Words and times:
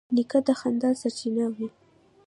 نیکه 0.15 0.39
د 0.47 0.47
خندا 0.59 0.89
سرچینه 1.01 1.45
وي. 1.55 1.67